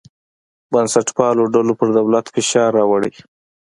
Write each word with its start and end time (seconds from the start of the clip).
بنسټپالو 0.71 1.43
ډلو 1.53 1.73
پر 1.79 1.87
دولت 1.97 2.25
فشار 2.35 2.69
راوړی. 2.79 3.13